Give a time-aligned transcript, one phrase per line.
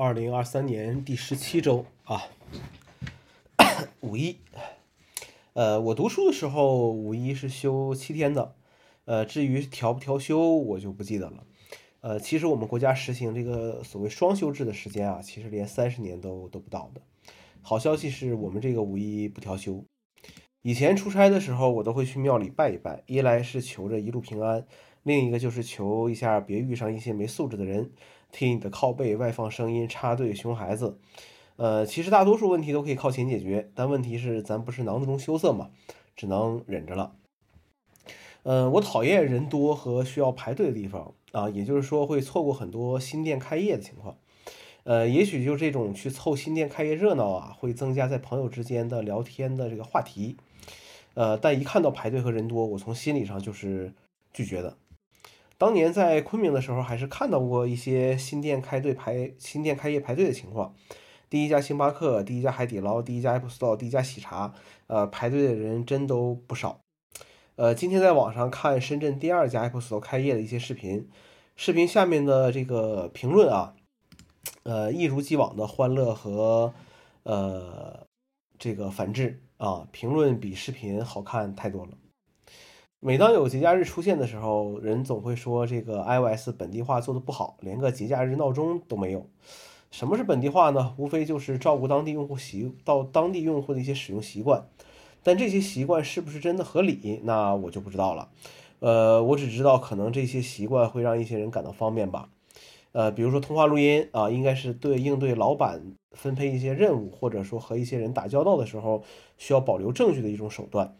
[0.00, 2.22] 二零二三年第十七周啊，
[4.00, 4.38] 五一。
[5.52, 8.54] 呃，我读书的时候五一是休七天的。
[9.04, 11.44] 呃，至于调不调休，我就不记得了。
[12.00, 17.02] 呃，其实我们国家实行这个所谓双休制的时间啊，其实连三十年都都不到的。
[17.60, 19.84] 好消息是我们这个五一不调休。
[20.62, 24.66] 以前出差的时候，我都会去庙里拜一拜，一来是求着一路平安，
[25.02, 27.90] 另一个就是求一下别遇上一些没素质的人，
[28.30, 30.98] 替你的靠背外放声音插队熊孩子。
[31.56, 35.70] 呃，其实大多数问题都可以靠钱解决，但问题是咱不是囊中羞涩嘛，
[36.16, 37.14] 只能忍着了。
[38.42, 44.16] 呃，我讨厌人多和需要排队的地方啊，也就是说会错过很多新店开业的情况。
[44.84, 50.36] 呃，也许就这种去凑新店开业热闹啊，会增加在朋友之间的聊天的这个话题。
[51.12, 53.92] 呃，但一看到排队和人多，我从心理上就是
[54.32, 54.78] 拒绝的。
[55.60, 60.74] 当年在昆明的时候，还是看到过一些新店开队排新店开业排队的情况。
[61.28, 64.54] 第一家星巴克，第一家海底捞，第一家 Apple Store，第一家喜茶，
[64.86, 66.80] 呃，排队的人真都不少。
[67.56, 71.10] 呃，今天在网上看深圳第二家 Apple Store 开业的一些视频，
[71.56, 73.74] 视频下面的这个评论啊，
[74.62, 76.72] 呃，一如既往的欢乐和
[77.24, 78.06] 呃
[78.58, 81.90] 这个反制啊，评论比视频好看太多了。
[83.02, 89.26] 每当有节假日出现的时候，人总会说这个 iOS 本地化做的不好，连个节假日闹钟都没有。
[89.90, 90.92] 什么是本地化呢？
[90.98, 94.66] 无非就是照顾当地用户习到当地用户的一些使用习惯。
[95.22, 97.22] 但这些习惯是不是真的合理？
[97.24, 98.28] 那我就不知道了。
[98.80, 102.28] 呃，我只知道可能这些习惯会让一些人感到方便吧。
[102.92, 109.02] 呃，比如说通话录音啊，应该是对应对老板分配一些任务，或者说和一些人打交道的时候
[109.38, 110.98] 需要保留证据的一种手段。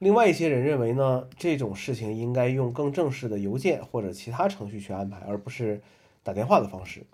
[0.00, 5.82] 另外一些人认为呢，这种事情应该用更正式的邮件或者其他程序去安排，而不是
[6.22, 7.04] 打电话的方式。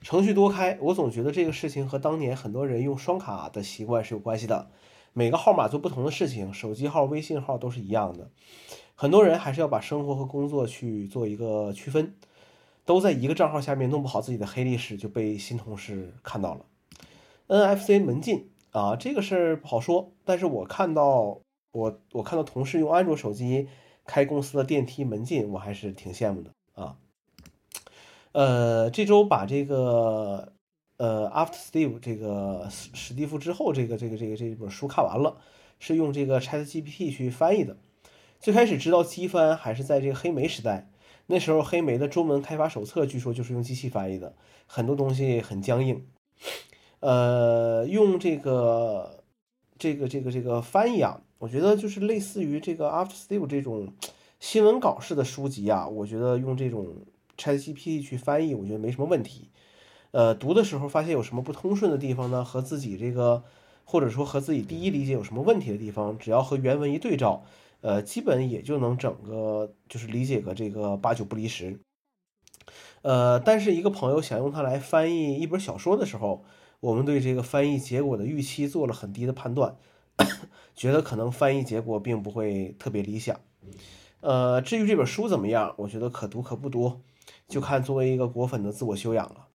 [0.00, 4.68] 程序多开，我总觉得这个事情和当年很多人用双卡的习惯是有关系的。
[5.12, 8.28] 每个号码做不同的事情，手机号、微信号都是一样的。
[8.96, 12.16] 很多人还是要把生活和工作去做一个区分，
[12.84, 16.66] 都在一个账号下面弄不好自己的黑历史，就被新同事看到了。
[17.46, 20.10] NFC 门禁啊，这个事儿不好说。
[20.24, 21.38] 但是我看到
[21.76, 23.68] 我我看到同事用安卓手机
[24.04, 26.96] 开公司的电梯门禁，我还是挺羡慕的啊。
[28.32, 30.52] 呃，这周把这个。
[30.98, 35.36] 呃，After Steve 这个史史蒂夫之后，这个这个这个这本书看完了，
[35.78, 37.76] 是用这个 Chat GPT 去翻译的。
[38.40, 40.88] 最开始知道机翻还是在这个黑莓时代，
[41.26, 44.34] 那时候黑莓的中文开发手册据说就是用机器翻译的，
[44.66, 46.06] 很多东西很僵硬。
[47.00, 49.22] 呃，用这个
[49.78, 53.92] 这个这个这个翻译啊，我觉得就是类似于这个 After Steve 这种
[54.40, 56.94] 新闻稿式的书籍啊，我觉得用这种
[57.36, 59.50] Chat GPT 去翻译，我觉得没什么问题。
[60.12, 62.42] 呃，读的时候发现有什么不通顺的地方呢？
[62.42, 63.44] 和自己这个，
[63.84, 67.44] 或者说和自己第一理解有什么问题的地方，只要和原文一对照，
[67.82, 71.78] 呃，基本也就能整个就是理解个这个八九不离十。
[73.02, 76.44] 呃，但是一个朋友想用它来翻译一本小说的时候，
[76.80, 79.76] 我们对这个翻译结果的预期做了很低的判断，
[80.76, 83.40] 觉得可能翻译结果并不会特别理想。
[84.20, 87.00] 呃，至于这本书怎么样，我觉得可读可不读，
[87.48, 89.48] 就看作为一个果粉的自我修养了。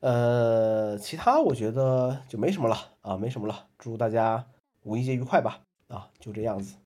[0.00, 3.66] 呃，其他我觉得就没什么了啊，没什么了。
[3.78, 4.46] 祝大家
[4.82, 5.60] 五一节愉快吧！
[5.88, 6.76] 啊，就这样子。